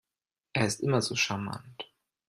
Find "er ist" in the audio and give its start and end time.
0.53-0.79